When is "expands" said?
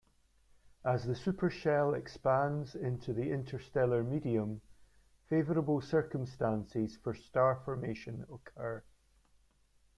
1.95-2.73